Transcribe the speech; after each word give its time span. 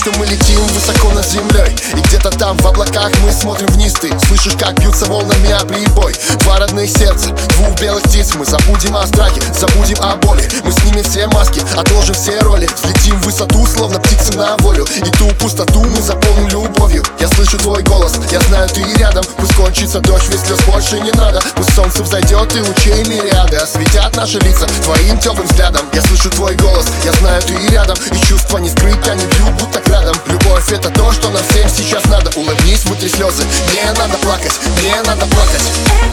что 0.00 0.18
мы 0.18 0.24
летим 0.24 0.58
высоко 0.68 1.12
над 1.12 1.26
землей. 1.26 1.76
И 1.92 2.00
где-то 2.00 2.30
там 2.30 2.56
в 2.56 2.66
облаках 2.66 3.10
мы 3.22 3.30
смотрим 3.30 3.66
вниз. 3.68 3.92
Ты 3.92 4.18
слышишь, 4.20 4.54
как 4.58 4.80
бьются 4.80 5.04
волнами 5.04 5.50
о 5.50 5.62
прибой 5.66 6.14
родных 6.60 6.90
сердца, 6.90 7.30
двух 7.56 7.80
белых 7.80 8.02
птиц 8.04 8.34
Мы 8.34 8.44
забудем 8.44 8.94
о 8.94 9.06
страхе, 9.06 9.40
забудем 9.58 9.96
о 10.02 10.16
боли. 10.16 10.46
Мы 10.62 10.72
снимем 10.72 11.02
все 11.02 11.26
маски, 11.28 11.62
отложим 11.76 12.14
все 12.14 12.38
роли. 12.40 12.68
Взлетим 12.76 13.18
в 13.20 13.24
высоту, 13.24 13.66
словно 13.66 13.98
птицы 13.98 14.36
на 14.36 14.56
волю. 14.58 14.86
И 14.96 15.10
ту 15.12 15.28
пустоту 15.40 15.82
мы 15.82 16.02
заполним 16.02 16.48
любовью. 16.48 17.02
Я 17.18 17.28
слышу 17.28 17.56
твой 17.58 17.82
голос, 17.82 18.12
я 18.30 18.40
знаю, 18.42 18.68
ты 18.68 18.82
рядом. 18.98 19.24
Пусть 19.38 19.54
кончится 19.54 20.00
дождь, 20.00 20.28
ведь 20.28 20.40
слез 20.40 20.60
больше 20.66 21.00
не 21.00 21.12
надо. 21.12 21.40
Пусть 21.56 21.74
солнце 21.74 22.02
взойдет 22.02 22.54
и 22.54 22.60
лучей 22.60 23.04
мириады 23.04 23.56
Осветят 23.56 24.14
наши 24.16 24.38
лица 24.38 24.66
твоим 24.84 25.18
теплым 25.18 25.46
взглядом. 25.46 25.86
Я 25.94 26.02
слышу 26.02 26.28
твой 26.30 26.54
голос, 26.56 26.86
я 27.04 27.12
знаю, 27.14 27.40
ты 27.42 27.54
рядом. 27.68 27.96
И 28.12 28.26
чувства 28.26 28.58
не 28.58 28.68
скрыть, 28.68 29.08
они 29.08 29.24
бьют 29.24 29.52
будто 29.60 29.80
градом 29.80 30.16
Любовь 30.26 30.70
это 30.72 30.90
то, 30.90 31.10
что 31.12 31.30
нам 31.30 31.42
всем 31.50 31.68
сейчас 31.68 32.04
надо. 32.04 32.30
Улыбнись, 32.36 32.84
вытри 32.84 33.08
слезы, 33.08 33.44
мне 33.72 33.92
надо 33.96 34.16
плакать, 34.18 34.52
мне 34.78 34.96
надо 35.02 35.24
плакать. 35.26 35.62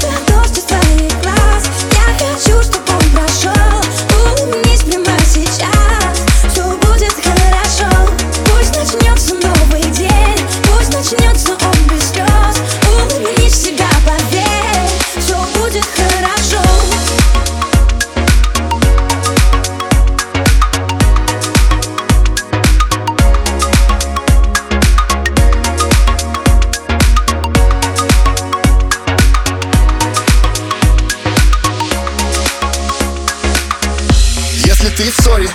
Это 0.01 0.36
дождь 0.37 0.57
из 0.57 0.63
твоих 0.63 1.21
глаз. 1.21 1.63
Я 1.93 2.13
хочу, 2.19 2.61
чтобы 2.61 2.91
он 2.93 3.11
прошел 3.11 4.16
ты 34.97 35.11
в 35.11 35.15
ссоре, 35.21 35.47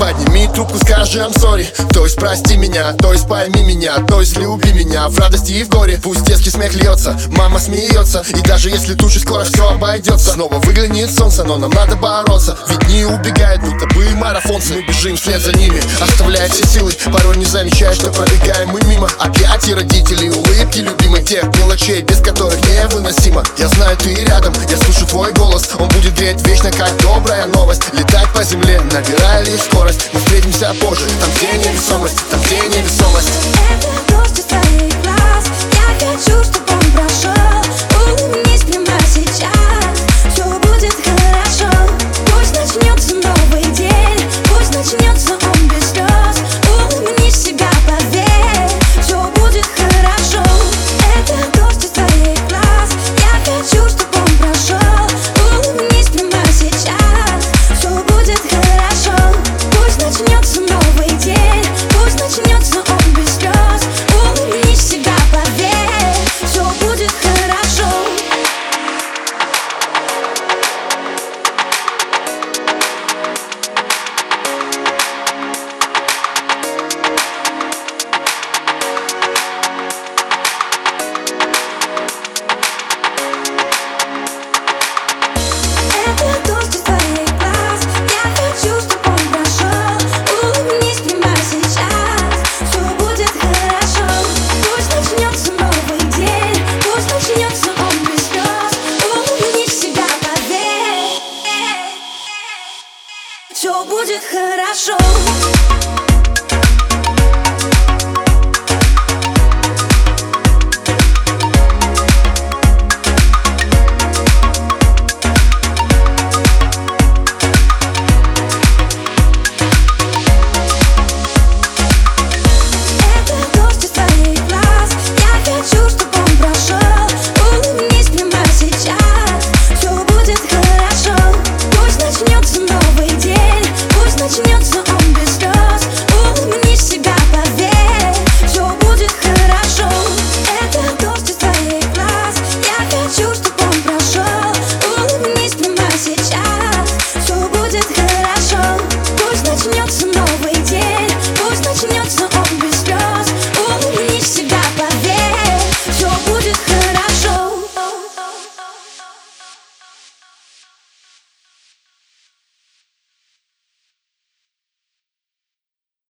подними 0.00 0.48
трубку, 0.54 0.78
скажи 0.78 1.18
I'm 1.18 1.34
sorry. 1.34 1.66
То 1.92 2.04
есть 2.04 2.16
прости 2.16 2.56
меня, 2.56 2.94
то 2.94 3.12
есть 3.12 3.28
пойми 3.28 3.62
меня 3.62 3.96
То 4.08 4.20
есть 4.20 4.38
люби 4.38 4.72
меня. 4.72 5.08
В 5.08 5.18
радости 5.18 5.52
и 5.52 5.64
в 5.64 5.68
горе 5.68 5.98
Пусть 6.02 6.24
детский 6.24 6.48
смех 6.48 6.74
льется, 6.74 7.18
мама 7.28 7.58
смеется. 7.58 8.24
И 8.30 8.40
даже 8.40 8.70
если 8.70 8.94
тучи 8.94 9.18
скоро 9.18 9.44
все 9.44 9.68
обойдется 9.68 10.32
Снова 10.32 10.58
выглянет 10.60 11.10
солнце, 11.10 11.44
но 11.44 11.56
нам 11.56 11.70
надо 11.70 11.96
бороться. 11.96 12.56
Ведь 12.68 12.86
дни 12.86 13.04
убегают, 13.04 13.60
будто 13.60 13.86
бы 13.94 14.08
марафонцы. 14.14 14.74
Мы 14.74 14.82
бежим 14.82 15.16
вслед 15.16 15.42
за 15.42 15.52
ними, 15.52 15.80
оставляя 16.00 16.48
все 16.48 16.66
силы. 16.66 16.92
Порой 17.12 17.36
не 17.36 17.44
замечая, 17.44 17.92
что 17.92 18.10
пробегаем 18.10 18.70
мы 18.70 18.80
мимо. 18.86 19.10
Объятий 19.18 19.74
родителей, 19.74 20.30
улыбки 20.66 20.78
любимых 20.78 21.24
Тех 21.26 21.44
мелочей, 21.56 22.02
без 22.02 22.20
которых 22.20 22.56
невыносимо. 22.68 23.42
Я 23.58 23.66
знаю, 23.68 23.96
ты 23.96 24.14
рядом, 24.14 24.54
я 24.70 24.76
слышу 24.76 25.06
твой 25.06 25.32
голос. 25.32 25.70
Он 25.76 25.88
будет 25.88 26.14
греть 26.14 26.40
вечно, 26.46 26.70
как 26.70 26.96
добрая 26.98 27.46
новость. 27.46 27.82
Летать 27.92 28.32
по 28.32 28.44
земле, 28.44 28.80
набирая 28.92 29.42
лишь 29.42 29.62
скорость? 29.62 30.10
Мы 30.12 30.20
встретимся 30.20 30.72
позже, 30.80 31.04
там 31.20 31.30
где 31.36 31.68
невесомость 31.68 32.20
Там 32.30 32.40
где 32.42 32.58
невесомость. 32.58 33.28
Это 33.70 34.14
дождь 34.14 34.38
из 34.38 34.44
твоих 34.44 35.02
глаз. 35.02 35.46
Я 35.72 36.06
хочу, 36.06 36.44
чтобы 36.44 36.72
он 36.72 36.92
прошел 36.92 37.55